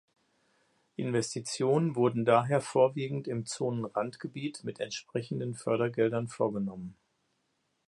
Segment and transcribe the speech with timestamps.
[0.95, 6.95] Investitionen wurden daher vorwiegend im Zonenrandgebiet mit entsprechenden Fördergeldern vorgenommen.